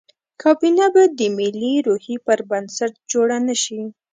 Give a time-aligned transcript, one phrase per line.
[0.41, 3.81] کابینه به د ملي روحیې پر بنسټ جوړه نه شي.